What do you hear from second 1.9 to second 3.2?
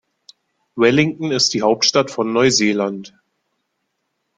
von Neuseeland.